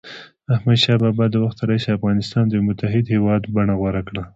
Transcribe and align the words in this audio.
د 0.45 0.47
احمدشاه 0.57 0.97
بابا 1.03 1.25
د 1.29 1.35
وخت 1.43 1.57
راهيسي 1.69 1.89
افغانستان 1.97 2.43
د 2.47 2.51
یوه 2.57 2.67
متحد 2.69 3.05
هېواد 3.15 3.41
بڼه 3.55 3.73
غوره 3.79 4.01
کړه. 4.07 4.23